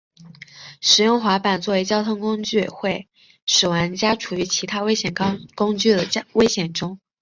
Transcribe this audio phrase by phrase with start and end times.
[0.81, 3.07] 使用滑板作为交通工具会
[3.45, 4.85] 使玩家处于其他交
[5.15, 6.99] 通工具的危险中。